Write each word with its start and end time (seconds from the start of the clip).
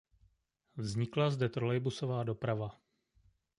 Vznikla 0.77 1.29
zde 1.29 1.49
trolejbusová 1.49 2.23
doprava. 2.23 2.79